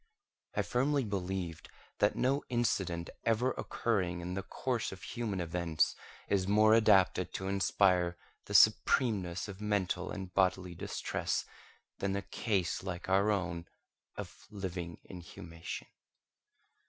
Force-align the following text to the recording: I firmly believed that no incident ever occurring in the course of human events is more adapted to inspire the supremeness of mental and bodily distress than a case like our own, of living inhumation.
I 0.55 0.63
firmly 0.63 1.03
believed 1.03 1.69
that 1.99 2.15
no 2.15 2.43
incident 2.49 3.11
ever 3.23 3.51
occurring 3.51 4.19
in 4.19 4.33
the 4.33 4.41
course 4.41 4.91
of 4.91 5.03
human 5.03 5.39
events 5.39 5.95
is 6.27 6.47
more 6.47 6.73
adapted 6.73 7.35
to 7.35 7.47
inspire 7.47 8.17
the 8.45 8.55
supremeness 8.55 9.47
of 9.47 9.61
mental 9.61 10.09
and 10.09 10.33
bodily 10.33 10.73
distress 10.73 11.45
than 11.99 12.15
a 12.15 12.23
case 12.23 12.81
like 12.81 13.09
our 13.09 13.29
own, 13.29 13.67
of 14.17 14.47
living 14.49 14.97
inhumation. 15.03 15.85